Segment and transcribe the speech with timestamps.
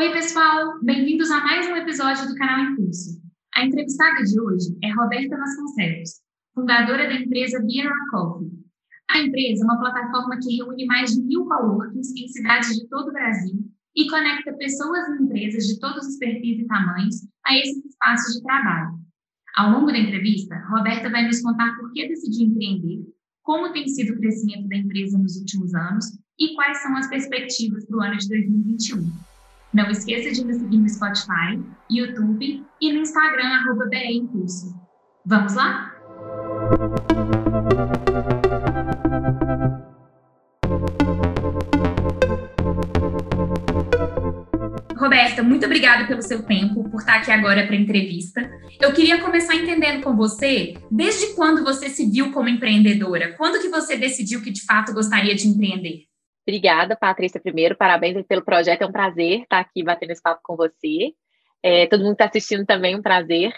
[0.00, 0.80] Oi, pessoal!
[0.82, 3.20] Bem-vindos a mais um episódio do canal Impulso.
[3.54, 6.22] A entrevistada de hoje é Roberta Vasconcelos,
[6.54, 8.48] fundadora da empresa Beer Coffee.
[9.10, 13.10] A empresa é uma plataforma que reúne mais de mil coworkings em cidades de todo
[13.10, 13.62] o Brasil
[13.94, 18.42] e conecta pessoas e empresas de todos os perfis e tamanhos a esses espaços de
[18.42, 18.98] trabalho.
[19.54, 23.04] Ao longo da entrevista, Roberta vai nos contar por que decidiu empreender,
[23.42, 26.06] como tem sido o crescimento da empresa nos últimos anos
[26.38, 29.29] e quais são as perspectivas para o ano de 2021.
[29.72, 34.74] Não esqueça de nos seguir no Spotify, YouTube e no Instagram, arroba Impulso.
[35.24, 35.94] Vamos lá?
[44.96, 48.50] Roberta, muito obrigada pelo seu tempo, por estar aqui agora para a entrevista.
[48.80, 53.36] Eu queria começar entendendo com você, desde quando você se viu como empreendedora?
[53.36, 56.09] Quando que você decidiu que de fato gostaria de empreender?
[56.46, 60.56] Obrigada, Patrícia, primeiro, parabéns pelo projeto, é um prazer estar aqui batendo esse papo com
[60.56, 61.12] você.
[61.62, 63.52] É, todo mundo está assistindo também, um prazer.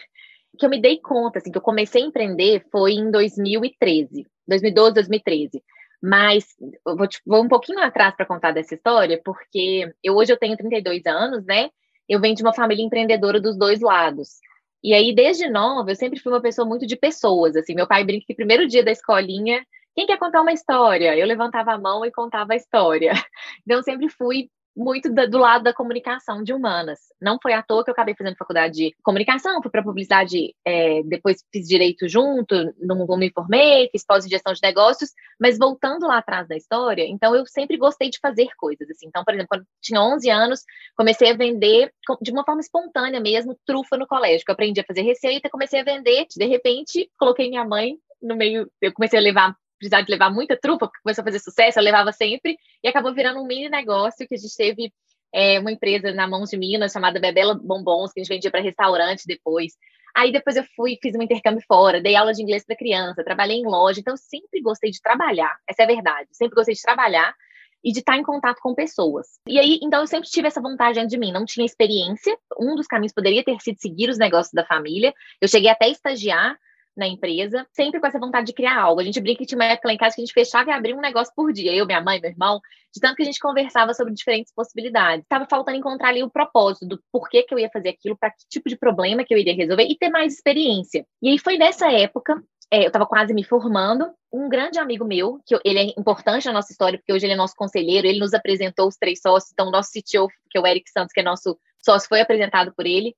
[0.58, 4.94] Que eu me dei conta, assim, que eu comecei a empreender foi em 2013, 2012,
[4.94, 5.62] 2013.
[6.02, 6.44] Mas
[6.84, 11.06] vou, vou um pouquinho atrás para contar dessa história, porque eu hoje eu tenho 32
[11.06, 11.70] anos, né?
[12.08, 14.40] Eu venho de uma família empreendedora dos dois lados.
[14.82, 17.74] E aí, desde nova, eu sempre fui uma pessoa muito de pessoas, assim.
[17.74, 21.16] Meu pai brinca que primeiro dia da escolinha quem quer contar uma história?
[21.16, 23.12] Eu levantava a mão e contava a história.
[23.64, 26.98] Então, sempre fui muito do lado da comunicação de humanas.
[27.20, 31.02] Não foi à toa que eu acabei fazendo faculdade de comunicação, fui para publicidade, é,
[31.04, 36.18] depois fiz direito junto, não, não me formei, fiz pós-gestão de negócios, mas voltando lá
[36.18, 39.06] atrás da história, então eu sempre gostei de fazer coisas, assim.
[39.06, 40.60] Então, por exemplo, quando tinha 11 anos,
[40.96, 44.84] comecei a vender de uma forma espontânea mesmo, trufa no colégio, que eu aprendi a
[44.84, 49.22] fazer receita, comecei a vender, de repente, coloquei minha mãe no meio, eu comecei a
[49.22, 52.88] levar precisar de levar muita trufa, porque começou a fazer sucesso, eu levava sempre, e
[52.88, 54.92] acabou virando um mini negócio que a gente teve
[55.34, 58.60] é, uma empresa na mãos de Minas chamada Bebela Bombons, que a gente vendia para
[58.60, 59.72] restaurante depois.
[60.14, 63.56] Aí depois eu fui, fiz um intercâmbio fora, dei aula de inglês para criança, trabalhei
[63.56, 67.34] em loja, então sempre gostei de trabalhar, essa é a verdade, sempre gostei de trabalhar
[67.82, 69.26] e de estar em contato com pessoas.
[69.48, 72.76] E aí, então eu sempre tive essa vontade dentro de mim, não tinha experiência, um
[72.76, 76.56] dos caminhos poderia ter sido seguir os negócios da família, eu cheguei até a estagiar
[76.96, 79.00] na empresa, sempre com essa vontade de criar algo.
[79.00, 80.72] A gente brinca que tinha uma época lá em casa que a gente fechava e
[80.72, 81.74] abria um negócio por dia.
[81.74, 82.60] Eu, minha mãe, meu irmão,
[82.94, 85.24] de tanto que a gente conversava sobre diferentes possibilidades.
[85.28, 88.44] Tava faltando encontrar ali o propósito do porquê que eu ia fazer aquilo, para que
[88.48, 91.06] tipo de problema que eu iria resolver e ter mais experiência.
[91.22, 92.42] E aí foi nessa época
[92.72, 96.54] é, eu estava quase me formando, um grande amigo meu, que ele é importante na
[96.54, 99.70] nossa história, porque hoje ele é nosso conselheiro, ele nos apresentou os três sócios, então
[99.70, 103.14] nosso CTO, que é o Eric Santos, que é nosso sócio, foi apresentado por ele.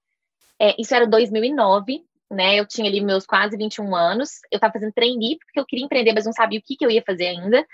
[0.60, 2.58] É, isso era 2009, né?
[2.58, 6.12] Eu tinha ali meus quase 21 anos, eu estava fazendo trainee porque eu queria empreender,
[6.12, 7.66] mas não sabia o que, que eu ia fazer ainda.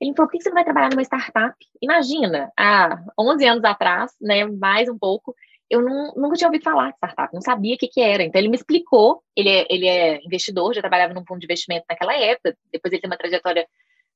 [0.00, 1.56] Ele falou, por que você não vai trabalhar numa startup?
[1.82, 5.34] Imagina, há 11 anos atrás, né, mais um pouco,
[5.68, 8.22] eu não, nunca tinha ouvido falar de startup, não sabia o que, que era.
[8.22, 11.84] Então, ele me explicou, ele é, ele é investidor, já trabalhava num fundo de investimento
[11.88, 13.66] naquela época, depois ele tem uma trajetória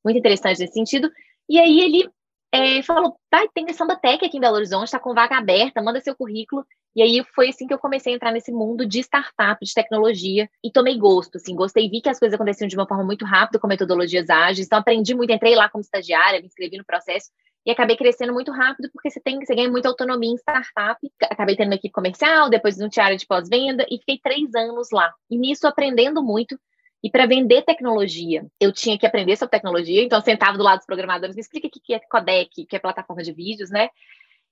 [0.04, 1.10] muito interessante nesse sentido,
[1.48, 2.08] e aí ele
[2.52, 6.00] é, falou, tá, tem Samba Tech aqui em Belo Horizonte, está com vaga aberta, manda
[6.00, 6.64] seu currículo.
[6.94, 10.48] E aí foi assim que eu comecei a entrar nesse mundo de startup, de tecnologia,
[10.62, 13.58] e tomei gosto, assim, gostei, vi que as coisas aconteciam de uma forma muito rápida,
[13.58, 17.30] com metodologias ágeis, então aprendi muito, entrei lá como estagiária, me inscrevi no processo,
[17.64, 20.98] e acabei crescendo muito rápido, porque você tem, você ganha muita autonomia em startup.
[21.22, 25.12] Acabei tendo uma equipe comercial, depois no área de pós-venda, e fiquei três anos lá.
[25.30, 26.58] E nisso aprendendo muito,
[27.02, 30.78] e para vender tecnologia, eu tinha que aprender sobre tecnologia, então eu sentava do lado
[30.78, 33.88] dos programadores, me explica o que é codec, que é plataforma de vídeos, né?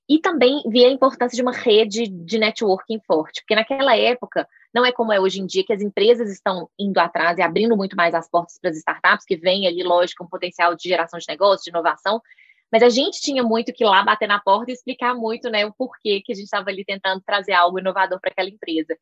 [0.09, 4.84] E também vi a importância de uma rede de networking forte, porque naquela época não
[4.84, 7.94] é como é hoje em dia que as empresas estão indo atrás e abrindo muito
[7.94, 11.27] mais as portas para as startups, que vem ali, lógico, um potencial de geração de
[11.28, 12.21] negócio, de inovação,
[12.72, 15.65] mas a gente tinha muito que ir lá bater na porta e explicar muito, né,
[15.65, 18.97] o porquê que a gente estava ali tentando trazer algo inovador para aquela empresa.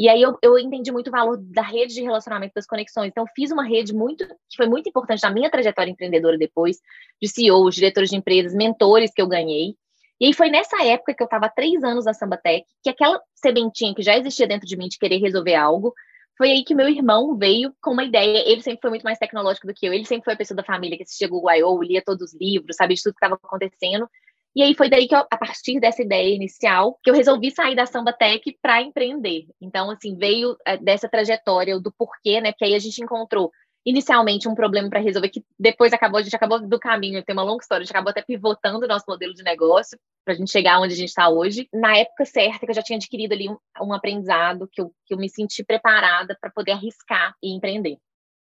[0.00, 3.10] E aí eu, eu entendi muito o valor da rede de relacionamento das conexões.
[3.10, 6.78] Então, fiz uma rede muito, que foi muito importante na minha trajetória empreendedora depois,
[7.20, 9.74] de CEOs, diretores de empresas, mentores que eu ganhei.
[10.18, 13.94] E aí foi nessa época que eu estava três anos na Sambatec, que aquela sementinha
[13.94, 15.92] que já existia dentro de mim de querer resolver algo,
[16.38, 18.42] foi aí que meu irmão veio com uma ideia.
[18.50, 19.92] Ele sempre foi muito mais tecnológico do que eu.
[19.92, 22.76] Ele sempre foi a pessoa da família que assistia Google I.O., lia todos os livros,
[22.76, 24.08] sabia de tudo que estava acontecendo.
[24.54, 27.76] E aí foi daí que, eu, a partir dessa ideia inicial, que eu resolvi sair
[27.76, 29.46] da Samba Tech para empreender.
[29.60, 32.50] Então, assim, veio é, dessa trajetória do porquê, né?
[32.50, 33.52] Porque aí a gente encontrou
[33.84, 37.42] inicialmente um problema para resolver que depois acabou, a gente acabou do caminho, tem uma
[37.42, 40.50] longa história, a gente acabou até pivotando o nosso modelo de negócio para a gente
[40.50, 41.68] chegar onde a gente está hoje.
[41.72, 45.14] Na época certa, que eu já tinha adquirido ali um, um aprendizado, que eu, que
[45.14, 47.96] eu me senti preparada para poder arriscar e empreender.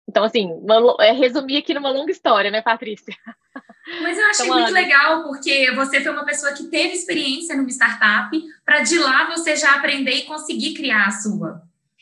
[0.10, 3.14] Então, assim, uma, é, resumir aqui numa longa história, né, Patrícia?
[4.02, 7.70] Mas eu achei então, muito legal, porque você foi uma pessoa que teve experiência numa
[7.70, 11.62] startup, para de lá você já aprender e conseguir criar a sua.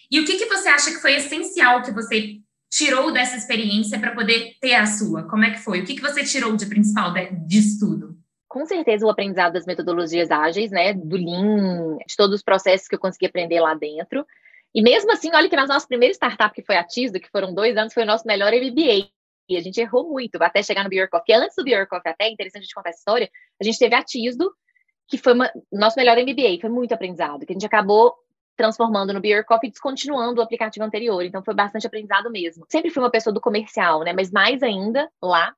[0.10, 2.38] E o que, que você acha que foi essencial que você
[2.70, 5.24] tirou dessa experiência para poder ter a sua?
[5.24, 5.82] Como é que foi?
[5.82, 7.14] O que, que você tirou de principal
[7.48, 8.18] disso tudo?
[8.48, 12.96] Com certeza o aprendizado das metodologias ágeis, né, do Lean, de todos os processos que
[12.96, 14.26] eu consegui aprender lá dentro.
[14.74, 17.54] E mesmo assim, olha que nas nossas primeiras startup, que foi a Tisdo, que foram
[17.54, 19.10] dois anos, foi o nosso melhor MBA.
[19.48, 21.36] E a gente errou muito até chegar no Beer Coffee.
[21.36, 24.04] Antes do Beer Coffee, até interessante a gente contar essa história, a gente teve a
[24.04, 24.52] Tisdo,
[25.08, 28.14] que foi o nosso melhor MBA, foi muito aprendizado, que a gente acabou
[28.58, 31.24] transformando no Beer Coffee e descontinuando o aplicativo anterior.
[31.24, 32.66] Então foi bastante aprendizado mesmo.
[32.70, 34.14] Sempre fui uma pessoa do comercial, né?
[34.14, 35.54] Mas mais ainda lá.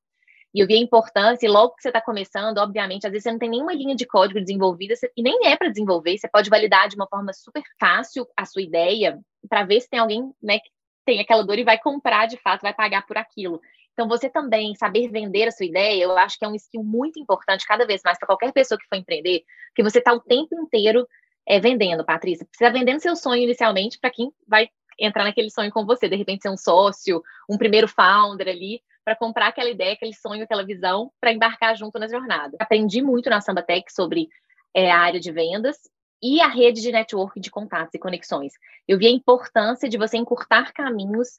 [0.53, 3.31] E eu vi a importância, e logo que você está começando, obviamente, às vezes você
[3.31, 6.87] não tem nenhuma linha de código desenvolvida, e nem é para desenvolver, você pode validar
[6.87, 10.69] de uma forma super fácil a sua ideia, para ver se tem alguém né, que
[11.07, 13.61] tem aquela dor e vai comprar de fato, vai pagar por aquilo.
[13.93, 17.17] Então, você também saber vender a sua ideia, eu acho que é um skill muito
[17.17, 19.43] importante, cada vez mais, para qualquer pessoa que for empreender,
[19.73, 21.07] que você está o tempo inteiro
[21.47, 22.45] é, vendendo, Patrícia.
[22.51, 24.69] Você está vendendo seu sonho inicialmente para quem vai
[24.99, 29.15] entrar naquele sonho com você, de repente ser um sócio, um primeiro founder ali, para
[29.15, 32.57] comprar aquela ideia, aquele sonho, aquela visão, para embarcar junto na jornada.
[32.59, 34.27] Aprendi muito na Samba Tech sobre
[34.73, 35.77] é, a área de vendas
[36.21, 38.53] e a rede de network de contatos e conexões.
[38.87, 41.29] Eu vi a importância de você encurtar caminhos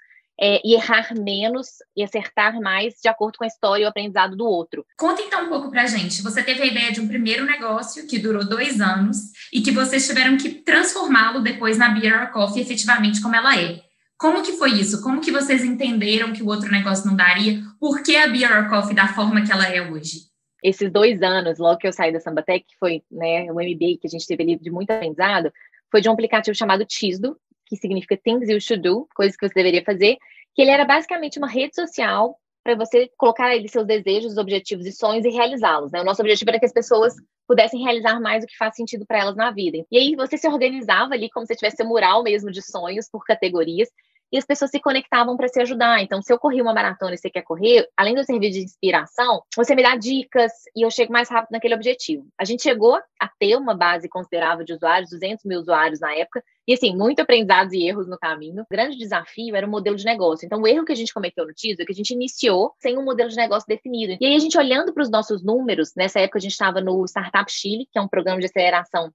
[0.41, 4.37] é, e errar menos e acertar mais de acordo com a história e o aprendizado
[4.37, 4.87] do outro.
[4.97, 6.23] Conta então um pouco pra gente.
[6.23, 9.17] Você teve a ideia de um primeiro negócio que durou dois anos
[9.53, 13.81] e que vocês tiveram que transformá-lo depois na Beer Coffee efetivamente como ela é.
[14.17, 15.01] Como que foi isso?
[15.03, 17.63] Como que vocês entenderam que o outro negócio não daria?
[17.79, 20.28] Por que a Beer Coffee da forma que ela é hoje?
[20.63, 24.07] Esses dois anos, logo que eu saí da Sambatec, que foi né, o MBA que
[24.07, 25.53] a gente teve ali de muito aprendizado,
[25.91, 29.55] foi de um aplicativo chamado Tisdo, que significa Things You Should Do, coisas que você
[29.55, 30.17] deveria fazer,
[30.55, 34.93] que ele era basicamente uma rede social para você colocar ali seus desejos, objetivos e
[34.93, 35.91] sonhos e realizá-los.
[35.93, 36.01] Né?
[36.01, 37.15] O nosso objetivo era que as pessoas
[37.47, 39.79] pudessem realizar mais o que faz sentido para elas na vida.
[39.91, 43.25] E aí você se organizava ali como se tivesse um mural mesmo de sonhos por
[43.25, 43.89] categorias
[44.31, 46.03] e as pessoas se conectavam para se ajudar.
[46.03, 48.61] Então, se eu corri uma maratona e você quer correr, além de eu servir de
[48.61, 52.27] inspiração, você me dá dicas e eu chego mais rápido naquele objetivo.
[52.39, 56.43] A gente chegou a ter uma base considerável de usuários, 200 mil usuários na época,
[56.67, 58.63] e assim, muito aprendizados e erros no caminho.
[58.63, 60.45] O grande desafio era o modelo de negócio.
[60.45, 62.99] Então, o erro que a gente cometeu no Teaser é que a gente iniciou sem
[62.99, 64.17] um modelo de negócio definido.
[64.21, 67.03] E aí, a gente olhando para os nossos números, nessa época a gente estava no
[67.07, 69.11] Startup Chile, que é um programa de aceleração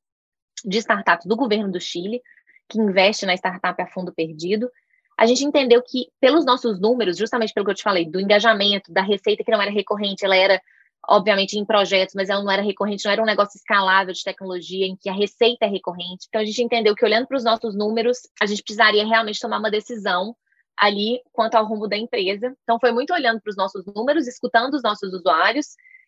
[0.66, 2.22] de startups do governo do Chile,
[2.70, 4.70] que investe na startup a fundo perdido
[5.18, 8.92] a gente entendeu que, pelos nossos números, justamente pelo que eu te falei, do engajamento,
[8.92, 10.62] da receita que não era recorrente, ela era,
[11.08, 14.86] obviamente, em projetos, mas ela não era recorrente, não era um negócio escalável de tecnologia
[14.86, 16.26] em que a receita é recorrente.
[16.28, 19.60] Então, a gente entendeu que, olhando para os nossos números, a gente precisaria realmente tomar
[19.60, 20.36] uma decisão
[20.78, 22.56] ali quanto ao rumo da empresa.
[22.64, 25.68] Então, foi muito olhando para os nossos números, escutando os nossos usuários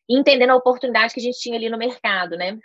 [0.09, 2.57] e entendendo a oportunidade que a gente tinha ali no mercado, né?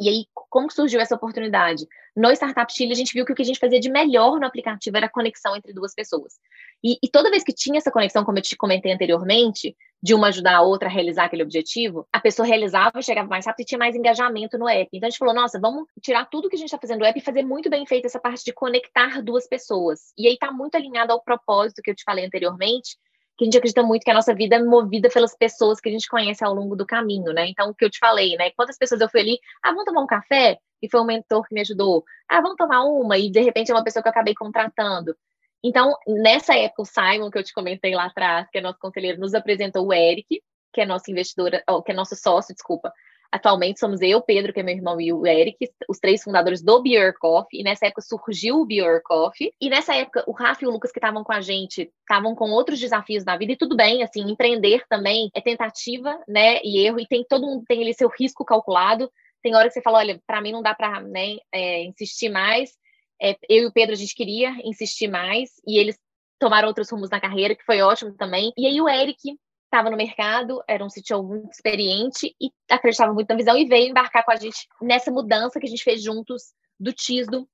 [0.00, 1.86] E aí, como surgiu essa oportunidade?
[2.16, 4.46] No Startup Chile, a gente viu que o que a gente fazia de melhor no
[4.46, 6.34] aplicativo era a conexão entre duas pessoas.
[6.82, 10.28] E, e, toda vez que tinha essa conexão, como eu te comentei anteriormente, de uma
[10.28, 13.78] ajudar a outra a realizar aquele objetivo, a pessoa realizava, chegava mais rápido e tinha
[13.78, 14.88] mais engajamento no app.
[14.92, 17.18] Então a gente falou, nossa, vamos tirar tudo que a gente está fazendo no app
[17.18, 20.12] e fazer muito bem feita essa parte de conectar duas pessoas.
[20.16, 22.96] E aí está muito alinhado ao propósito que eu te falei anteriormente,
[23.36, 25.92] que a gente acredita muito que a nossa vida é movida pelas pessoas que a
[25.92, 27.48] gente conhece ao longo do caminho, né?
[27.48, 28.50] Então, o que eu te falei, né?
[28.56, 30.58] Quantas pessoas eu fui ali, ah, vamos tomar um café?
[30.82, 32.04] E foi um mentor que me ajudou.
[32.28, 33.18] Ah, vamos tomar uma?
[33.18, 35.16] E de repente é uma pessoa que eu acabei contratando.
[35.62, 39.20] Então, nessa época, o Simon, que eu te comentei lá atrás, que é nosso conselheiro,
[39.20, 41.50] nos apresentou o Eric, que é nosso investidor,
[41.84, 42.92] que é nosso sócio, desculpa,
[43.30, 46.82] Atualmente somos eu, Pedro, que é meu irmão, e o Eric, os três fundadores do
[46.82, 47.60] Beer Coffee.
[47.60, 49.52] E nessa época surgiu o Beer Coffee.
[49.60, 52.50] E nessa época, o Rafa e o Lucas, que estavam com a gente, estavam com
[52.50, 53.52] outros desafios na vida.
[53.52, 57.00] E tudo bem, assim, empreender também é tentativa, né, e erro.
[57.00, 59.10] E tem todo mundo tem ali seu risco calculado.
[59.42, 62.72] Tem hora que você fala, olha, para mim não dá para né, é, insistir mais.
[63.20, 65.50] É, eu e o Pedro, a gente queria insistir mais.
[65.66, 65.98] E eles
[66.38, 68.52] tomaram outros rumos na carreira, que foi ótimo também.
[68.56, 73.28] E aí o Eric estava no mercado, era um CTO muito experiente e acreditava muito
[73.28, 76.54] na visão e veio embarcar com a gente nessa mudança que a gente fez juntos
[76.78, 77.48] do TISDO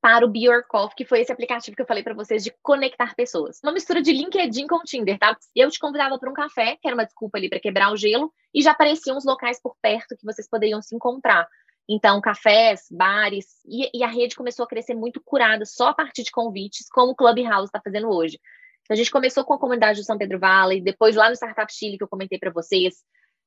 [0.00, 2.52] para o Be Your Coffee, que foi esse aplicativo que eu falei para vocês de
[2.62, 3.60] conectar pessoas.
[3.62, 5.36] Uma mistura de LinkedIn com Tinder, tá?
[5.54, 8.32] Eu te convidava para um café, que era uma desculpa ali para quebrar o gelo,
[8.54, 11.46] e já apareciam os locais por perto que vocês poderiam se encontrar.
[11.88, 16.22] Então, cafés, bares, e, e a rede começou a crescer muito curada só a partir
[16.22, 18.38] de convites, como o Clubhouse está fazendo hoje.
[18.82, 21.72] Então, a gente começou com a comunidade do São Pedro Valley, depois lá no Startup
[21.72, 22.96] Chile, que eu comentei para vocês.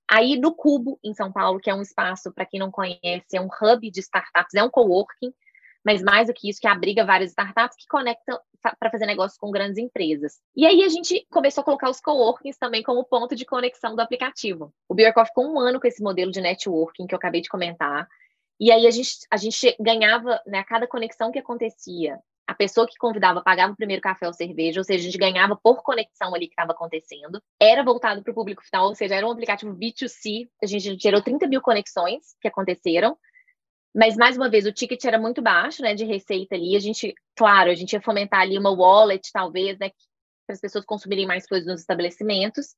[0.09, 3.41] Aí no Cubo, em São Paulo, que é um espaço, para quem não conhece, é
[3.41, 5.33] um hub de startups, é um coworking.
[5.85, 8.39] mas mais do que isso, que abriga várias startups que conectam
[8.79, 10.39] para fazer negócio com grandes empresas.
[10.55, 14.01] E aí a gente começou a colocar os coworkings também como ponto de conexão do
[14.01, 14.73] aplicativo.
[14.89, 18.07] O Beercoff ficou um ano com esse modelo de networking que eu acabei de comentar.
[18.59, 22.87] E aí a gente, a gente ganhava, né, a cada conexão que acontecia, a pessoa
[22.87, 26.33] que convidava pagava o primeiro café ou cerveja, ou seja, a gente ganhava por conexão
[26.35, 27.41] ali que estava acontecendo.
[27.59, 30.47] Era voltado para o público final, ou seja, era um aplicativo B2C.
[30.61, 33.17] A gente gerou 30 mil conexões que aconteceram.
[33.95, 36.75] Mas, mais uma vez, o ticket era muito baixo, né, de receita ali.
[36.75, 39.89] A gente, claro, a gente ia fomentar ali uma wallet, talvez, né,
[40.45, 42.75] para as pessoas consumirem mais coisas nos estabelecimentos.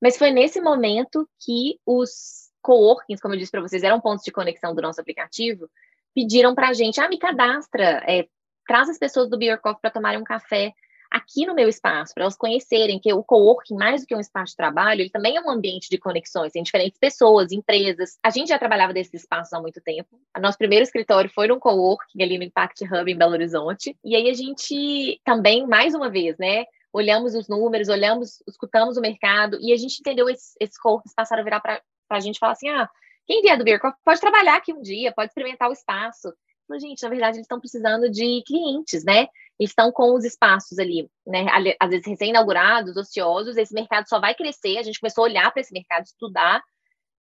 [0.00, 4.30] Mas foi nesse momento que os coworkings, como eu disse para vocês, eram pontos de
[4.30, 5.68] conexão do nosso aplicativo,
[6.14, 8.26] pediram para a gente, ah, me cadastra, é,
[8.66, 10.72] traz as pessoas do Beer Coffee para tomarem um café
[11.10, 14.52] aqui no meu espaço, para elas conhecerem que o coworking, mais do que um espaço
[14.52, 18.16] de trabalho, ele também é um ambiente de conexões, tem diferentes pessoas, empresas.
[18.22, 20.20] A gente já trabalhava desses espaços há muito tempo.
[20.36, 23.96] O nosso primeiro escritório foi num coworking ali no Impact Hub em Belo Horizonte.
[24.04, 29.00] E aí a gente também, mais uma vez, né, olhamos os números, olhamos, escutamos o
[29.00, 32.52] mercado e a gente entendeu esses, esses coworkings passaram a virar para a gente falar
[32.52, 32.88] assim, ah,
[33.26, 36.32] quem vier do Beer Coffee pode trabalhar aqui um dia, pode experimentar o espaço
[36.78, 39.26] gente, na verdade, eles estão precisando de clientes, né?
[39.58, 41.46] Eles estão com os espaços ali, né?
[41.78, 44.78] Às vezes recém-inaugurados, ociosos, esse mercado só vai crescer.
[44.78, 46.62] A gente começou a olhar para esse mercado, estudar,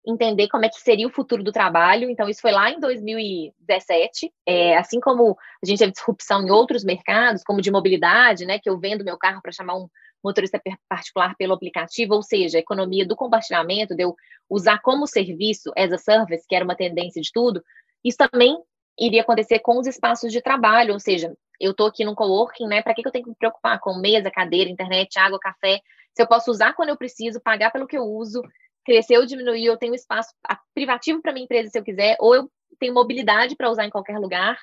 [0.05, 2.09] entender como é que seria o futuro do trabalho.
[2.09, 4.31] Então, isso foi lá em 2017.
[4.45, 8.59] É, assim como a gente teve disrupção em outros mercados, como de mobilidade, né?
[8.59, 9.87] Que eu vendo meu carro para chamar um
[10.23, 10.59] motorista
[10.89, 14.15] particular pelo aplicativo, ou seja, a economia do compartilhamento, de eu
[14.49, 17.63] usar como serviço as a service, que era uma tendência de tudo,
[18.03, 18.57] isso também
[18.99, 22.81] iria acontecer com os espaços de trabalho, ou seja, eu estou aqui num coworking, né?
[22.81, 25.79] Para que, que eu tenho que me preocupar com mesa, cadeira, internet, água, café?
[26.13, 28.41] Se eu posso usar quando eu preciso, pagar pelo que eu uso,
[28.85, 30.33] crescer ou diminuir, eu tenho espaço
[30.73, 34.19] privativo para minha empresa se eu quiser, ou eu tenho mobilidade para usar em qualquer
[34.19, 34.57] lugar.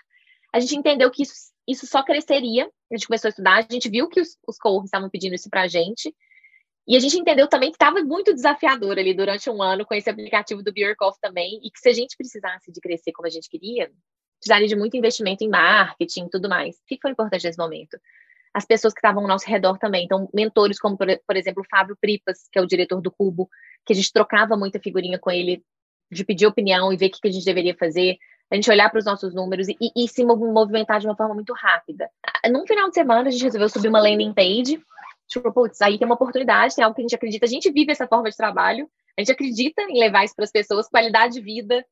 [0.52, 1.34] A gente entendeu que isso,
[1.66, 2.70] isso só cresceria.
[2.90, 5.48] A gente começou a estudar, a gente viu que os, os coworkings estavam pedindo isso
[5.50, 6.14] para a gente.
[6.86, 10.10] E a gente entendeu também que estava muito desafiador ali durante um ano com esse
[10.10, 13.30] aplicativo do Beer Coffee também, e que se a gente precisasse de crescer como a
[13.30, 13.90] gente queria,
[14.42, 16.76] precisaria de muito investimento em marketing e tudo mais.
[16.76, 17.96] O que foi importante nesse momento?
[18.52, 20.04] As pessoas que estavam ao nosso redor também.
[20.04, 23.48] Então, mentores como, por, por exemplo, o Fábio Pripas, que é o diretor do Cubo,
[23.86, 25.64] que a gente trocava muita figurinha com ele,
[26.10, 28.18] de pedir opinião e ver o que a gente deveria fazer,
[28.50, 31.54] a gente olhar para os nossos números e, e, se movimentar de uma forma muito
[31.54, 32.10] rápida.
[32.50, 34.82] Num final de semana, a gente resolveu subir uma landing page,
[35.26, 37.92] tipo, putz, aí tem uma oportunidade, tem algo que a gente acredita, a gente vive
[37.92, 41.40] essa forma de trabalho, a gente acredita em levar isso para as pessoas, qualidade de
[41.40, 41.82] vida,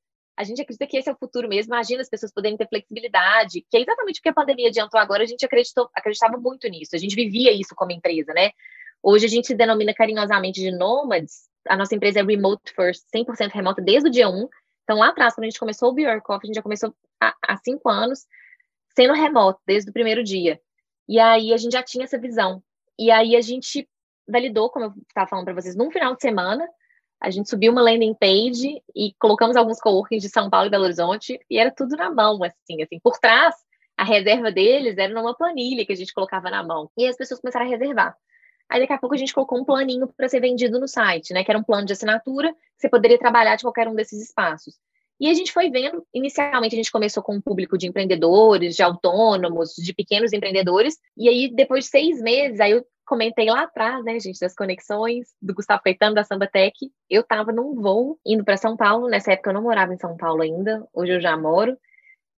[0.40, 1.74] a gente acredita que esse é o futuro mesmo.
[1.74, 5.22] Imagina as pessoas poderem ter flexibilidade, que é exatamente o que a pandemia adiantou agora.
[5.22, 6.96] A gente acreditou, acreditava muito nisso.
[6.96, 8.52] A gente vivia isso como empresa, né?
[9.02, 11.42] Hoje a gente se denomina carinhosamente de nômades.
[11.68, 14.48] A nossa empresa é remote first, 100% remota desde o dia 1.
[14.82, 17.34] Então, lá atrás, quando a gente começou o Bjork Coffee, a gente já começou há,
[17.46, 18.20] há cinco anos
[18.96, 20.58] sendo remoto, desde o primeiro dia.
[21.06, 22.62] E aí a gente já tinha essa visão.
[22.98, 23.86] E aí a gente
[24.26, 26.66] validou, como eu estava falando para vocês, num final de semana,
[27.20, 30.84] a gente subiu uma landing page e colocamos alguns coworkings de São Paulo e Belo
[30.84, 32.98] Horizonte e era tudo na mão, assim, assim.
[32.98, 33.54] Por trás,
[33.96, 36.90] a reserva deles era numa planilha que a gente colocava na mão.
[36.96, 38.16] E as pessoas começaram a reservar.
[38.70, 41.44] Aí daqui a pouco a gente colocou um planinho para ser vendido no site, né?
[41.44, 44.76] Que era um plano de assinatura, que você poderia trabalhar de qualquer um desses espaços.
[45.20, 48.82] E a gente foi vendo, inicialmente a gente começou com um público de empreendedores, de
[48.82, 54.04] autônomos, de pequenos empreendedores, e aí depois de seis meses, aí eu comentei lá atrás,
[54.04, 56.92] né, gente, das conexões do Gustavo Caetano, da Sambatec.
[57.08, 60.16] Eu estava num voo indo para São Paulo, nessa época eu não morava em São
[60.16, 61.76] Paulo ainda, hoje eu já moro.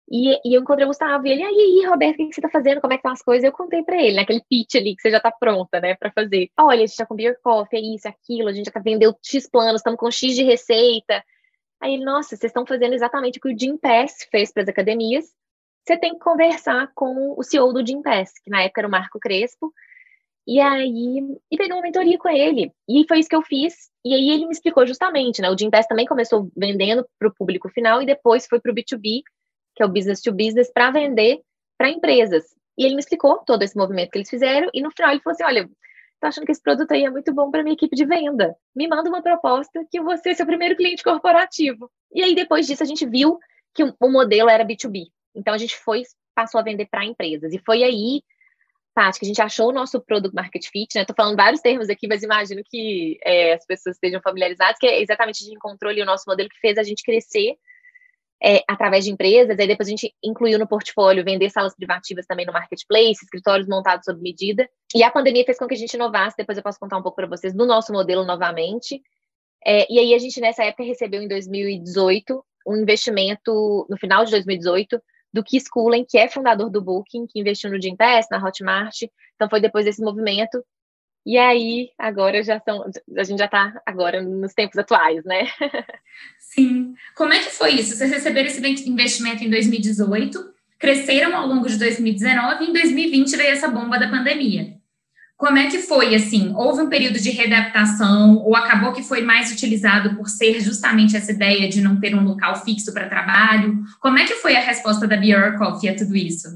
[0.10, 2.80] E, e eu encontrei o Gustavo e ele, aí, Roberto, o que você tá fazendo?
[2.80, 3.44] Como é que estão as coisas?
[3.44, 6.50] Eu contei para ele, naquele pitch ali que você já tá pronta, né, para fazer.
[6.58, 8.80] Olha, a gente tá com beer coffee, é isso, é aquilo, a gente já tá
[8.80, 11.22] vendendo X planos, estamos com X de receita.
[11.82, 14.70] Aí ele, nossa, vocês estão fazendo exatamente o que o Jim Pass fez para as
[14.70, 15.26] academias.
[15.86, 18.92] Você tem que conversar com o CEO do Jim Pass, que na época era o
[18.92, 19.74] Marco Crespo,
[20.48, 21.20] e aí,
[21.52, 22.72] e peguei uma mentoria com ele.
[22.90, 23.74] E foi isso que eu fiz.
[24.04, 25.50] E aí ele me explicou justamente, né?
[25.50, 29.22] O Gimpass também começou vendendo para o público final e depois foi para o B2B,
[29.76, 31.40] que é o business to business, para vender
[31.78, 32.44] para empresas.
[32.78, 34.70] E ele me explicou todo esse movimento que eles fizeram.
[34.74, 35.70] E no final ele falou assim: olha,
[36.20, 38.56] tô achando que esse produto aí é muito bom para minha equipe de venda.
[38.76, 41.90] Me manda uma proposta que vou ser seu primeiro cliente corporativo.
[42.14, 43.38] E aí depois disso a gente viu
[43.76, 45.06] que o modelo era B2B.
[45.36, 46.02] Então a gente foi
[46.34, 47.54] passou a vender para empresas.
[47.54, 48.22] E foi aí
[48.94, 51.06] Paty, que a gente achou o nosso produto market fit, né?
[51.06, 55.02] Tô falando vários termos aqui, mas imagino que é, as pessoas estejam familiarizadas, que é
[55.02, 57.56] exatamente a gente encontrou ali o nosso modelo que fez a gente crescer
[58.44, 62.46] é, através de empresas, aí depois a gente incluiu no portfólio vender salas privativas também
[62.46, 64.68] no marketplace, escritórios montados sob medida.
[64.96, 67.16] E a pandemia fez com que a gente inovasse, depois eu posso contar um pouco
[67.16, 69.02] para vocês do nosso modelo novamente.
[69.66, 74.32] É, e aí a gente nessa época recebeu em 2018 um investimento, no final de
[74.32, 75.00] 2018,
[75.34, 79.04] do Keith Schooling, que é fundador do Booking, que investiu no Gympass, na Hotmart.
[79.36, 80.64] Então foi depois desse movimento.
[81.26, 82.84] E aí, agora já são,
[83.16, 85.48] a gente já está agora nos tempos atuais, né?
[86.40, 86.96] Sim.
[87.16, 87.96] Como é que foi isso?
[87.96, 93.52] Vocês receberam esse investimento em 2018, cresceram ao longo de 2019 e em 2020 veio
[93.52, 94.81] essa bomba da pandemia.
[95.42, 96.54] Como é que foi, assim?
[96.56, 101.32] Houve um período de readaptação ou acabou que foi mais utilizado por ser justamente essa
[101.32, 103.84] ideia de não ter um local fixo para trabalho?
[104.00, 106.48] Como é que foi a resposta da Beer Coffee a tudo isso?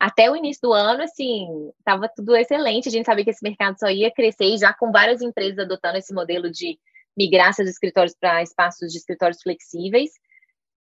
[0.00, 1.46] Até o início do ano, assim,
[1.78, 2.88] estava tudo excelente.
[2.88, 5.98] A gente sabia que esse mercado só ia crescer e já com várias empresas adotando
[5.98, 6.78] esse modelo de
[7.14, 10.12] migrar seus escritórios para espaços de escritórios flexíveis.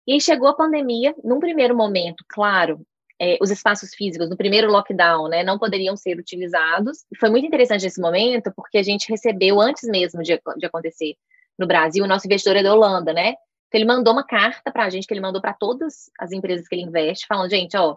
[0.06, 2.86] E chegou a pandemia, num primeiro momento, claro,
[3.22, 7.04] é, os espaços físicos no primeiro lockdown, né, não poderiam ser utilizados.
[7.20, 11.14] Foi muito interessante esse momento, porque a gente recebeu, antes mesmo de, de acontecer
[11.56, 13.34] no Brasil, o nosso investidor é da Holanda, né?
[13.68, 16.66] Então, ele mandou uma carta para a gente, que ele mandou para todas as empresas
[16.66, 17.96] que ele investe, falando, gente, ó,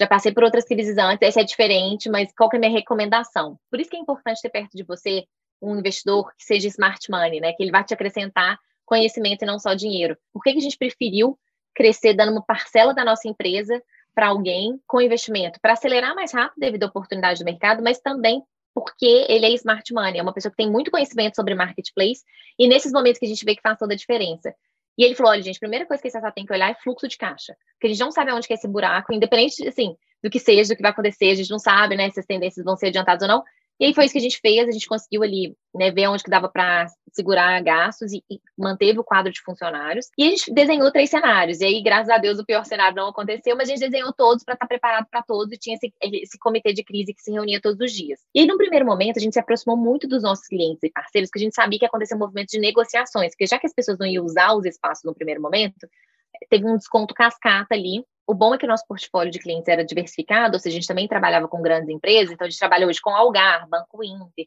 [0.00, 2.72] já passei por outras crises antes, essa é diferente, mas qual que é a minha
[2.72, 3.58] recomendação?
[3.70, 5.24] Por isso que é importante ter perto de você
[5.60, 7.52] um investidor que seja smart money, né?
[7.52, 10.16] Que ele vai te acrescentar conhecimento e não só dinheiro.
[10.32, 11.38] Por que, que a gente preferiu
[11.74, 13.82] crescer dando uma parcela da nossa empresa
[14.14, 18.42] para alguém com investimento, para acelerar mais rápido devido à oportunidade do mercado, mas também
[18.74, 22.22] porque ele é smart money, é uma pessoa que tem muito conhecimento sobre marketplace,
[22.58, 24.52] e nesses momentos que a gente vê que faz toda a diferença.
[24.98, 27.06] E ele falou: olha, gente, a primeira coisa que você tem que olhar é fluxo
[27.06, 30.38] de caixa, porque a gente não sabe aonde é esse buraco, independente, assim, do que
[30.38, 32.88] seja, do que vai acontecer, a gente não sabe, né, se as tendências vão ser
[32.88, 33.44] adiantadas ou não,
[33.80, 36.22] e aí foi isso que a gente fez, a gente conseguiu ali, né, ver onde
[36.22, 40.08] que dava para segurar gastos e, e, manteve o quadro de funcionários.
[40.16, 41.60] E a gente desenhou três cenários.
[41.60, 44.44] E aí, graças a Deus, o pior cenário não aconteceu, mas a gente desenhou todos
[44.44, 47.32] para estar tá preparado para todos e tinha esse, esse, comitê de crise que se
[47.32, 48.20] reunia todos os dias.
[48.34, 51.30] E aí, no primeiro momento, a gente se aproximou muito dos nossos clientes e parceiros,
[51.30, 53.74] que a gente sabia que ia acontecer um movimento de negociações, porque já que as
[53.74, 55.88] pessoas não iam usar os espaços no primeiro momento,
[56.48, 59.84] teve um desconto cascata ali o bom é que o nosso portfólio de clientes era
[59.84, 63.00] diversificado, ou seja, a gente também trabalhava com grandes empresas, então a gente trabalha hoje
[63.00, 64.46] com Algar, Banco Inter,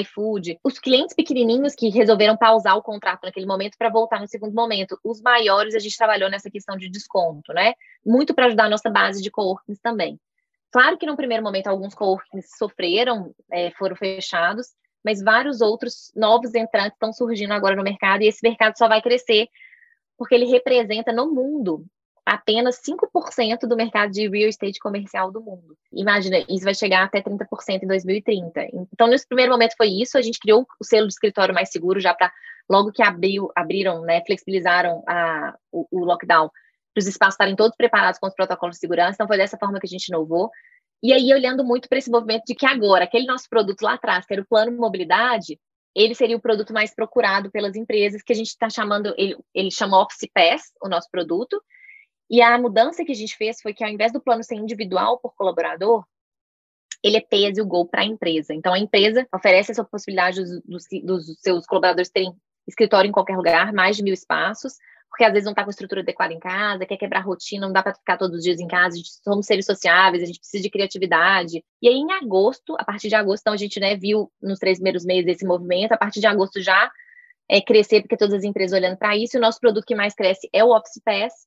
[0.00, 0.58] iFood.
[0.62, 4.98] Os clientes pequenininhos que resolveram pausar o contrato naquele momento para voltar no segundo momento.
[5.02, 7.74] Os maiores a gente trabalhou nessa questão de desconto, né?
[8.04, 10.20] Muito para ajudar a nossa base de coworkings também.
[10.70, 14.68] Claro que no primeiro momento alguns coworkings sofreram, é, foram fechados,
[15.04, 19.02] mas vários outros novos entrantes estão surgindo agora no mercado e esse mercado só vai
[19.02, 19.48] crescer
[20.16, 21.84] porque ele representa no mundo
[22.26, 25.78] apenas 5% do mercado de real estate comercial do mundo.
[25.92, 28.66] Imagina, isso vai chegar até 30% em 2030.
[28.92, 32.00] Então, nesse primeiro momento foi isso, a gente criou o selo de escritório mais seguro
[32.00, 32.32] já para
[32.68, 36.50] logo que abriu, abriram, né, flexibilizaram a, o, o lockdown,
[36.92, 39.12] para os espaços estarem todos preparados com os protocolos de segurança.
[39.14, 40.50] Então, foi dessa forma que a gente inovou.
[41.00, 44.26] E aí, olhando muito para esse movimento de que agora, aquele nosso produto lá atrás,
[44.26, 45.60] que era o plano mobilidade,
[45.94, 49.70] ele seria o produto mais procurado pelas empresas, que a gente está chamando, ele, ele
[49.70, 51.62] chama Office Pass, o nosso produto,
[52.30, 55.18] e a mudança que a gente fez foi que, ao invés do plano ser individual
[55.18, 56.04] por colaborador,
[57.02, 58.52] ele é pay as you go para a empresa.
[58.52, 62.34] Então, a empresa oferece essa possibilidade dos, dos, dos, seus colaboradores terem
[62.66, 64.74] escritório em qualquer lugar, mais de mil espaços,
[65.08, 67.72] porque às vezes não está com estrutura adequada em casa, quer quebrar a rotina, não
[67.72, 70.40] dá para ficar todos os dias em casa, a gente somos seres sociáveis, a gente
[70.40, 71.64] precisa de criatividade.
[71.80, 74.78] E aí, em agosto, a partir de agosto, então, a gente né, viu nos três
[74.78, 76.90] primeiros meses esse movimento, a partir de agosto já
[77.48, 80.12] é, crescer, porque todas as empresas olhando para isso, e o nosso produto que mais
[80.12, 81.46] cresce é o Office Pass,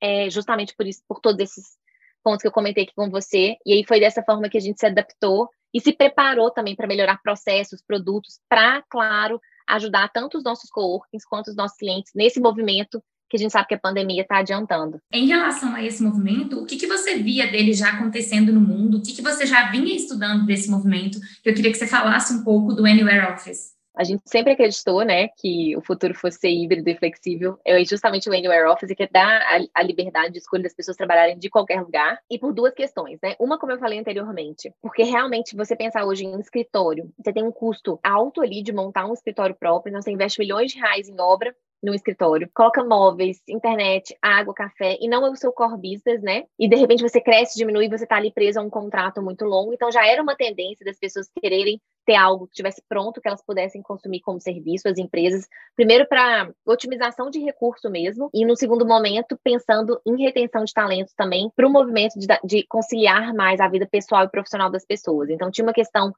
[0.00, 1.78] é, justamente por isso, por todos esses
[2.22, 3.56] pontos que eu comentei aqui com você.
[3.64, 6.86] E aí foi dessa forma que a gente se adaptou e se preparou também para
[6.86, 12.40] melhorar processos, produtos, para, claro, ajudar tanto os nossos coworkings quanto os nossos clientes nesse
[12.40, 15.00] movimento que a gente sabe que a pandemia está adiantando.
[15.12, 18.98] Em relação a esse movimento, o que, que você via dele já acontecendo no mundo?
[18.98, 21.20] O que, que você já vinha estudando desse movimento?
[21.44, 23.78] Eu queria que você falasse um pouco do Anywhere Office.
[23.94, 27.58] A gente sempre acreditou, né, que o futuro fosse híbrido e flexível.
[27.64, 29.40] É justamente o Anywhere Office que dá
[29.74, 32.18] a, liberdade de escolha das pessoas trabalharem de qualquer lugar.
[32.30, 33.34] E por duas questões, né?
[33.38, 37.52] Uma, como eu falei anteriormente, porque realmente você pensar hoje em escritório, você tem um
[37.52, 41.20] custo alto ali de montar um escritório próprio, então você investe milhões de reais em
[41.20, 46.22] obra no escritório, coloca móveis, internet, água, café, e não é o seu core business,
[46.22, 46.44] né?
[46.58, 49.72] E de repente você cresce, diminui, você tá ali preso a um contrato muito longo.
[49.72, 53.42] Então já era uma tendência das pessoas quererem ter algo que estivesse pronto, que elas
[53.44, 55.46] pudessem consumir como serviço, as empresas.
[55.76, 61.14] Primeiro, para otimização de recurso mesmo, e no segundo momento, pensando em retenção de talentos
[61.14, 65.30] também, para o movimento de, de conciliar mais a vida pessoal e profissional das pessoas.
[65.30, 66.12] Então, tinha uma questão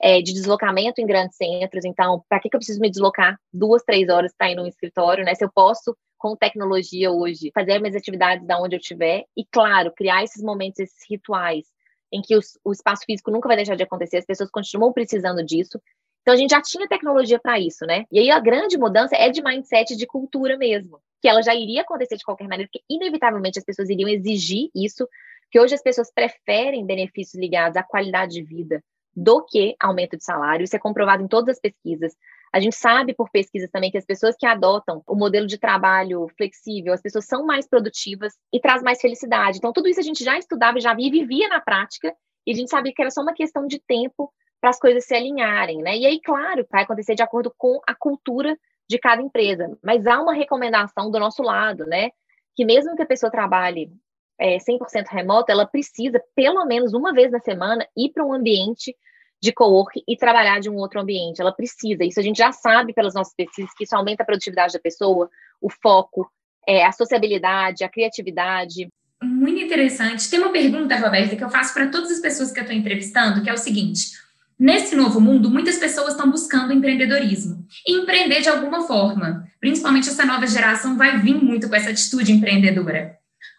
[0.00, 1.84] é, de deslocamento em grandes centros.
[1.84, 5.24] Então, para que, que eu preciso me deslocar duas, três horas para ir num escritório,
[5.24, 5.34] né?
[5.34, 9.92] Se eu posso, com tecnologia hoje, fazer minhas atividades da onde eu estiver e, claro,
[9.92, 11.66] criar esses momentos, esses rituais
[12.12, 15.44] em que os, o espaço físico nunca vai deixar de acontecer, as pessoas continuam precisando
[15.44, 15.80] disso.
[16.22, 18.04] Então, a gente já tinha tecnologia para isso, né?
[18.10, 21.00] E aí, a grande mudança é de mindset, de cultura mesmo.
[21.20, 25.08] que ela já iria acontecer de qualquer maneira, porque inevitavelmente as pessoas iriam exigir isso,
[25.50, 28.82] que hoje as pessoas preferem benefícios ligados à qualidade de vida
[29.18, 30.62] do que aumento de salário.
[30.62, 32.14] Isso é comprovado em todas as pesquisas.
[32.52, 36.28] A gente sabe por pesquisas também que as pessoas que adotam o modelo de trabalho
[36.36, 39.58] flexível, as pessoas são mais produtivas e traz mais felicidade.
[39.58, 42.14] Então, tudo isso a gente já estudava, já via vivia na prática,
[42.46, 45.14] e a gente sabia que era só uma questão de tempo para as coisas se
[45.14, 45.96] alinharem, né?
[45.96, 48.56] E aí, claro, vai acontecer de acordo com a cultura
[48.88, 52.10] de cada empresa, mas há uma recomendação do nosso lado, né?
[52.54, 53.90] Que mesmo que a pessoa trabalhe
[54.38, 58.94] é, 100% remota, ela precisa, pelo menos uma vez na semana, ir para um ambiente
[59.40, 61.40] de co-work e trabalhar de um outro ambiente.
[61.40, 62.04] Ela precisa.
[62.04, 65.28] Isso a gente já sabe pelas nossas pesquisas que isso aumenta a produtividade da pessoa,
[65.60, 66.30] o foco,
[66.66, 68.88] é, a sociabilidade, a criatividade.
[69.22, 70.30] Muito interessante.
[70.30, 73.42] Tem uma pergunta, Roberta, que eu faço para todas as pessoas que eu estou entrevistando,
[73.42, 74.10] que é o seguinte:
[74.58, 79.46] Nesse novo mundo, muitas pessoas estão buscando empreendedorismo e empreender de alguma forma.
[79.60, 83.17] Principalmente essa nova geração vai vir muito com essa atitude empreendedora.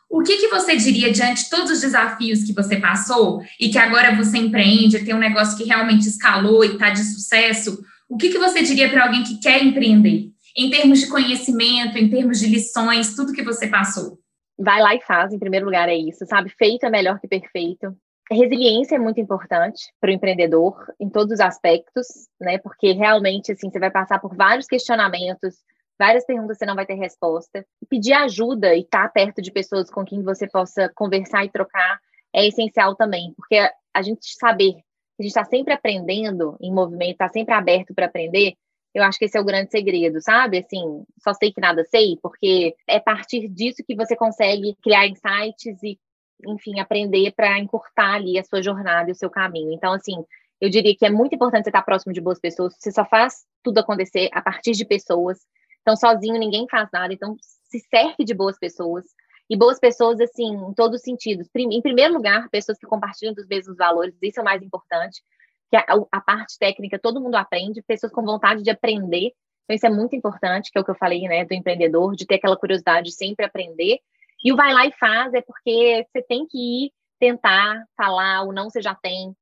[0.10, 3.78] O que, que você diria diante de todos os desafios que você passou e que
[3.78, 7.84] agora você empreende, tem um negócio que realmente escalou e está de sucesso?
[8.10, 10.32] O que, que você diria para alguém que quer empreender?
[10.58, 14.18] Em termos de conhecimento, em termos de lições, tudo que você passou.
[14.58, 16.50] Vai lá e faz, em primeiro lugar, é isso, sabe?
[16.58, 17.96] Feito é melhor que perfeito.
[18.32, 22.08] Resiliência é muito importante para o empreendedor em todos os aspectos,
[22.42, 22.58] né?
[22.58, 25.56] Porque realmente, assim, você vai passar por vários questionamentos,
[26.00, 27.66] várias perguntas você não vai ter resposta.
[27.90, 32.00] Pedir ajuda e estar tá perto de pessoas com quem você possa conversar e trocar
[32.34, 33.58] é essencial também, porque
[33.94, 34.84] a gente saber que
[35.20, 38.54] a gente está sempre aprendendo em movimento, está sempre aberto para aprender,
[38.94, 40.60] eu acho que esse é o grande segredo, sabe?
[40.60, 45.08] Assim, só sei que nada sei, porque é a partir disso que você consegue criar
[45.08, 46.00] insights e,
[46.46, 49.74] enfim, aprender para encurtar ali a sua jornada e o seu caminho.
[49.74, 50.24] Então, assim,
[50.60, 53.46] eu diria que é muito importante você estar próximo de boas pessoas, você só faz
[53.64, 55.40] tudo acontecer a partir de pessoas
[55.82, 57.14] então, sozinho ninguém faz nada.
[57.14, 59.06] Então, se cerque de boas pessoas.
[59.50, 61.48] E boas pessoas, assim, em todos os sentidos.
[61.56, 65.24] Em primeiro lugar, pessoas que compartilham dos mesmos valores, isso é o mais importante.
[65.72, 69.32] Que a, a parte técnica todo mundo aprende, pessoas com vontade de aprender.
[69.64, 72.28] Então, isso é muito importante, que é o que eu falei, né, do empreendedor, de
[72.28, 74.00] ter aquela curiosidade de sempre aprender.
[74.44, 78.54] E o vai lá e faz é porque você tem que ir tentar falar, o
[78.54, 79.36] não você já tem,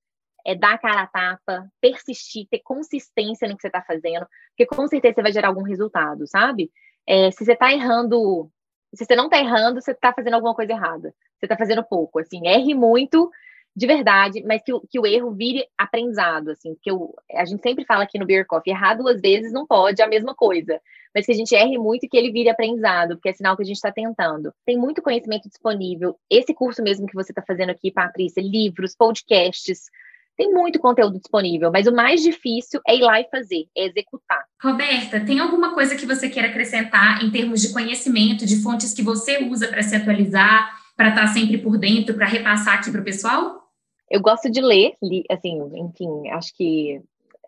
[0.47, 4.65] é dar a cara a tapa, persistir, ter consistência no que você está fazendo, porque
[4.65, 6.71] com certeza você vai gerar algum resultado, sabe?
[7.05, 8.49] É, se você está errando,
[8.95, 11.13] se você não está errando, você está fazendo alguma coisa errada.
[11.37, 13.29] Você está fazendo pouco, assim, erre muito
[13.75, 17.85] de verdade, mas que, que o erro vire aprendizado, assim, porque eu, a gente sempre
[17.85, 20.81] fala aqui no Beer Coffee, errar duas vezes não pode, é a mesma coisa,
[21.13, 23.61] mas que a gente erre muito e que ele vire aprendizado, porque é sinal que
[23.61, 24.51] a gente está tentando.
[24.65, 29.91] Tem muito conhecimento disponível, esse curso mesmo que você está fazendo aqui, Patrícia, livros, podcasts,
[30.37, 34.45] tem muito conteúdo disponível, mas o mais difícil é ir lá e fazer, é executar.
[34.61, 39.01] Roberta, tem alguma coisa que você queira acrescentar em termos de conhecimento, de fontes que
[39.01, 43.01] você usa para se atualizar, para estar tá sempre por dentro, para repassar aqui para
[43.01, 43.63] o pessoal?
[44.09, 44.93] Eu gosto de ler,
[45.29, 47.01] assim, enfim, acho que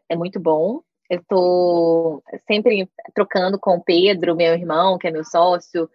[0.10, 0.82] é muito bom.
[1.10, 5.90] Eu estou sempre trocando com o Pedro, meu irmão, que é meu sócio,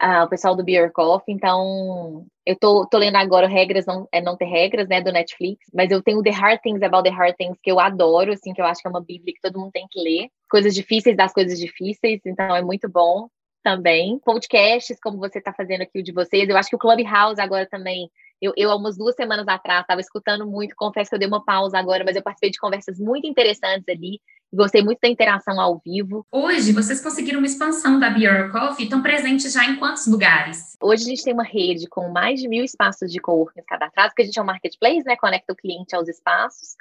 [0.00, 4.20] ah, o pessoal do Beer Coffee, então eu tô, tô lendo agora Regras Não, é
[4.20, 7.36] não Ter Regras, né, do Netflix, mas eu tenho The Hard Things About the Hard
[7.36, 9.72] Things, que eu adoro, assim, que eu acho que é uma bíblia que todo mundo
[9.72, 10.28] tem que ler.
[10.50, 13.28] Coisas difíceis das coisas difíceis, então é muito bom
[13.62, 14.18] também.
[14.20, 17.68] Podcasts, como você está fazendo aqui o de vocês, eu acho que o Clubhouse agora
[17.68, 18.10] também
[18.40, 21.44] eu, eu, há umas duas semanas atrás, estava escutando muito, confesso que eu dei uma
[21.44, 24.20] pausa agora, mas eu participei de conversas muito interessantes ali.
[24.52, 26.26] Gostei muito da interação ao vivo.
[26.32, 30.76] Hoje, vocês conseguiram uma expansão da Be Your Coffee, estão presentes já em quantos lugares?
[30.82, 34.22] Hoje a gente tem uma rede com mais de mil espaços de coworking cadastrados, porque
[34.22, 35.16] a gente é um marketplace, né?
[35.16, 36.74] Conecta o cliente aos espaços.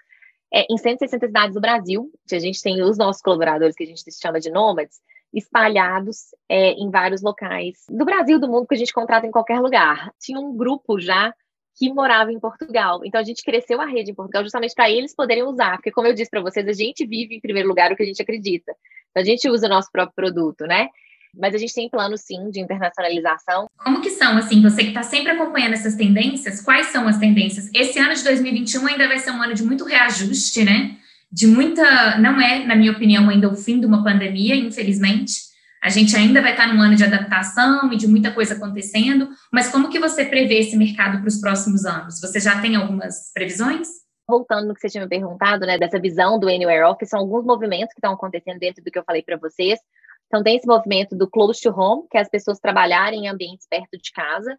[0.52, 4.04] É, em 160 cidades do Brasil, a gente tem os nossos colaboradores, que a gente
[4.20, 5.00] chama de nômades,
[5.32, 9.60] espalhados é, em vários locais do Brasil, do mundo, que a gente contrata em qualquer
[9.60, 10.12] lugar.
[10.20, 11.34] Tinha um grupo já
[11.80, 13.00] que morava em Portugal.
[13.06, 16.08] Então a gente cresceu a rede em Portugal justamente para eles poderem usar, porque como
[16.08, 18.74] eu disse para vocês, a gente vive em primeiro lugar o que a gente acredita.
[19.10, 20.90] Então a gente usa o nosso próprio produto, né?
[21.34, 23.70] Mas a gente tem plano sim de internacionalização.
[23.78, 27.70] Como que são assim, você que está sempre acompanhando essas tendências, quais são as tendências?
[27.74, 30.98] Esse ano de 2021 ainda vai ser um ano de muito reajuste, né?
[31.32, 35.49] De muita, não é, na minha opinião, ainda o fim de uma pandemia, infelizmente
[35.82, 39.72] a gente ainda vai estar num ano de adaptação e de muita coisa acontecendo, mas
[39.72, 42.20] como que você prevê esse mercado para os próximos anos?
[42.20, 43.88] Você já tem algumas previsões?
[44.28, 47.46] Voltando no que você tinha me perguntado, né, dessa visão do Anywhere Office, são alguns
[47.46, 49.80] movimentos que estão acontecendo dentro do que eu falei para vocês.
[50.28, 53.66] Então, tem esse movimento do close to home, que é as pessoas trabalharem em ambientes
[53.68, 54.56] perto de casa,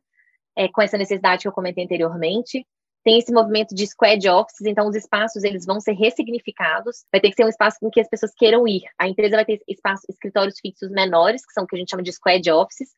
[0.56, 2.66] é, com essa necessidade que eu comentei anteriormente.
[3.02, 7.30] Tem esse movimento de squad offices, então os espaços eles vão ser ressignificados, vai ter
[7.30, 8.82] que ser um espaço em que as pessoas queiram ir.
[8.98, 12.02] A empresa vai ter espaços, escritórios fixos menores, que são o que a gente chama
[12.02, 12.90] de squad offices,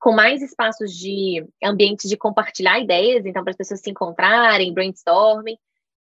[0.00, 5.56] com mais espaços de ambientes de compartilhar ideias, então para as pessoas se encontrarem, brainstorming,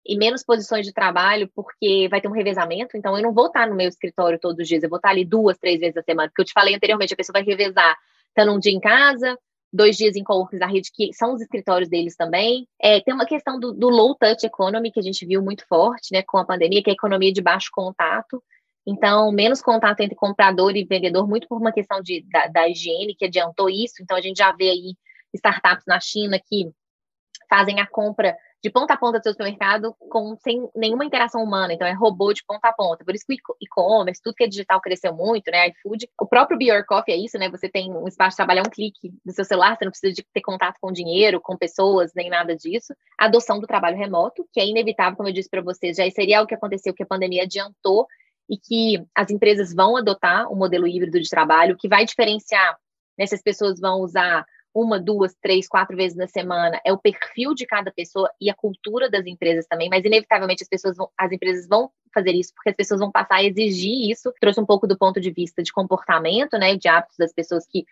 [0.04, 3.68] e menos posições de trabalho, porque vai ter um revezamento, então eu não vou estar
[3.68, 6.28] no meu escritório todos os dias, eu vou estar ali duas, três vezes a semana,
[6.28, 7.96] porque eu te falei anteriormente, a pessoa vai revezar,
[8.28, 9.38] estando um dia em casa,
[9.72, 12.68] dois dias em coworkings da rede, que são os escritórios deles também.
[12.80, 16.12] É, tem uma questão do, do, low touch economy, que a gente viu muito forte
[16.12, 18.42] né, com a pandemia, que é a economia de baixo contato.
[18.86, 23.14] Então, menos contato entre comprador e vendedor, muito por uma questão de, da, da higiene,
[23.14, 24.02] que adiantou isso.
[24.02, 24.94] Então, a gente já vê aí
[25.32, 26.70] startups na China que
[27.48, 31.72] fazem a compra de ponta a ponta do seu supermercado com, sem nenhuma interação humana.
[31.72, 33.04] Então, é robô de ponta a ponta.
[33.04, 35.68] Por isso que o e-commerce, tudo que é digital cresceu muito, né?
[35.68, 36.08] iFood.
[36.20, 37.50] O próprio Be Your Coffee é isso, né?
[37.50, 40.24] Você tem um espaço de trabalhar um clique do seu celular, você não precisa de
[40.32, 42.94] ter contato com dinheiro, com pessoas, nem nada disso.
[43.18, 46.38] A adoção do trabalho remoto, que é inevitável, como eu disse para vocês, já seria
[46.38, 48.06] algo que aconteceu, que a pandemia adiantou
[48.48, 52.76] e que as empresas vão adotar o um modelo híbrido de trabalho, que vai diferenciar
[53.18, 56.98] né, se as pessoas vão usar uma, duas, três, quatro vezes na semana, é o
[56.98, 61.10] perfil de cada pessoa e a cultura das empresas também, mas inevitavelmente as pessoas vão,
[61.16, 64.32] as empresas vão fazer isso porque as pessoas vão passar a exigir isso.
[64.40, 67.84] Trouxe um pouco do ponto de vista de comportamento, né, de hábitos das pessoas que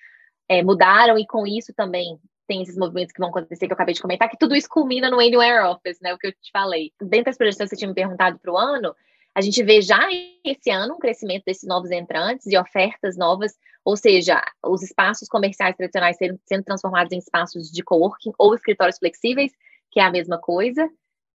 [0.48, 3.94] é, mudaram e com isso também tem esses movimentos que vão acontecer que eu acabei
[3.94, 6.90] de comentar, que tudo isso culmina no Anywhere Office, né, o que eu te falei.
[7.00, 8.94] Dentro das projeções que você tinha me perguntado para o ano,
[9.34, 10.00] a gente vê já
[10.44, 13.52] esse ano um crescimento desses novos entrantes e ofertas novas,
[13.84, 18.98] ou seja, os espaços comerciais tradicionais sendo, sendo transformados em espaços de coworking ou escritórios
[18.98, 19.52] flexíveis,
[19.90, 20.88] que é a mesma coisa.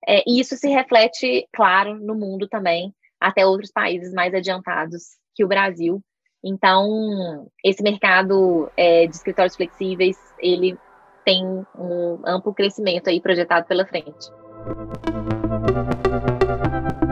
[0.07, 5.45] É, e isso se reflete, claro, no mundo também, até outros países mais adiantados que
[5.45, 6.03] o Brasil.
[6.45, 10.77] Então, esse mercado é, de escritórios flexíveis, ele
[11.25, 11.45] tem
[11.79, 14.29] um amplo crescimento aí projetado pela frente.